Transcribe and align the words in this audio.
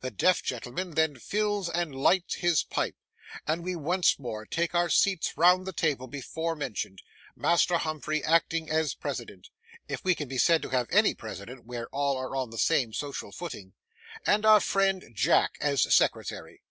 The 0.00 0.10
deaf 0.10 0.42
gentleman 0.42 0.92
then 0.92 1.18
fills 1.18 1.68
and 1.68 1.94
lights 1.94 2.36
his 2.36 2.62
pipe, 2.62 2.96
and 3.46 3.62
we 3.62 3.76
once 3.76 4.18
more 4.18 4.46
take 4.46 4.74
our 4.74 4.88
seats 4.88 5.36
round 5.36 5.66
the 5.66 5.72
table 5.74 6.06
before 6.06 6.56
mentioned, 6.56 7.02
Master 7.36 7.76
Humphrey 7.76 8.24
acting 8.24 8.70
as 8.70 8.94
president,—if 8.94 10.02
we 10.02 10.14
can 10.14 10.28
be 10.28 10.38
said 10.38 10.62
to 10.62 10.70
have 10.70 10.88
any 10.90 11.14
president, 11.14 11.66
where 11.66 11.88
all 11.88 12.16
are 12.16 12.34
on 12.34 12.48
the 12.48 12.56
same 12.56 12.94
social 12.94 13.32
footing,—and 13.32 14.46
our 14.46 14.60
friend 14.60 15.10
Jack 15.12 15.58
as 15.60 15.82
secretary. 15.94 16.62